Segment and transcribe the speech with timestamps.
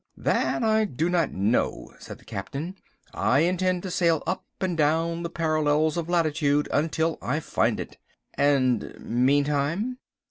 [0.17, 2.73] "That I do not know," said the Captain.
[3.13, 7.99] "I intend to sail up and down the parallels of latitude until I find it."
[8.33, 9.99] "And meantime?"